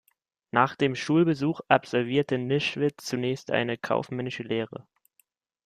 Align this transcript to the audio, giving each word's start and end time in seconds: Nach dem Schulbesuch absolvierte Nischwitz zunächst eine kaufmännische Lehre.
Nach 0.49 0.75
dem 0.75 0.95
Schulbesuch 0.95 1.61
absolvierte 1.67 2.39
Nischwitz 2.39 3.05
zunächst 3.05 3.51
eine 3.51 3.77
kaufmännische 3.77 4.41
Lehre. 4.41 4.87